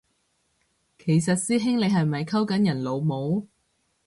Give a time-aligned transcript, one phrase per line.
[0.97, 3.47] 其實師兄你係咪溝緊人老母？